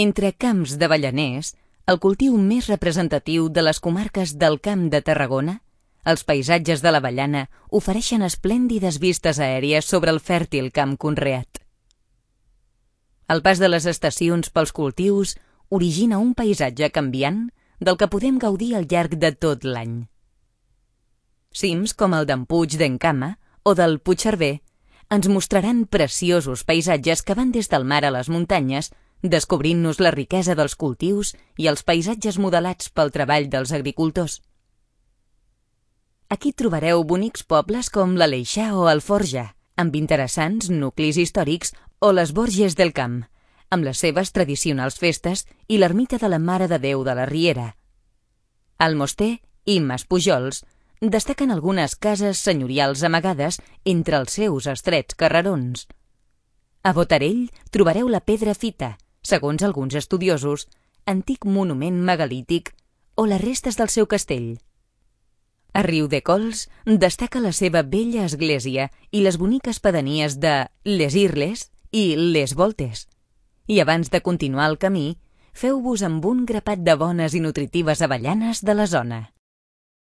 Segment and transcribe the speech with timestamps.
[0.00, 1.50] Entre camps d'avellaners,
[1.92, 5.58] el cultiu més representatiu de les comarques del Camp de Tarragona,
[6.08, 7.42] els paisatges de l'avellana
[7.78, 11.60] ofereixen esplèndides vistes aèries sobre el fèrtil camp conreat.
[13.28, 15.34] El pas de les estacions pels cultius
[15.68, 17.42] origina un paisatge canviant
[17.78, 20.00] del que podem gaudir al llarg de tot l'any.
[21.52, 23.34] Cims com el d'en Puig d'Encama
[23.68, 24.54] o del Puigcerver
[25.12, 28.92] ens mostraran preciosos paisatges que van des del mar a les muntanyes,
[29.22, 34.40] descobrint-nos la riquesa dels cultius i els paisatges modelats pel treball dels agricultors.
[36.30, 42.32] Aquí trobareu bonics pobles com l'Aleixar o el Forja, amb interessants nuclis històrics o les
[42.32, 43.24] Borges del Camp,
[43.70, 47.74] amb les seves tradicionals festes i l'ermita de la Mare de Déu de la Riera.
[48.78, 50.64] Al Moster i Mas Pujols
[51.00, 55.86] destaquen algunes cases senyorials amagades entre els seus estrets carrerons.
[56.82, 58.96] A Botarell trobareu la Pedra Fita,
[59.30, 60.66] segons alguns estudiosos,
[61.06, 62.74] antic monument megalític
[63.14, 64.58] o les restes del seu castell.
[65.72, 71.14] A Riu de Cols destaca la seva bella església i les boniques pedanies de Les
[71.14, 73.06] Irles i Les Voltes.
[73.70, 75.20] I abans de continuar el camí,
[75.54, 79.20] feu-vos amb un grapat de bones i nutritives avellanes de la zona.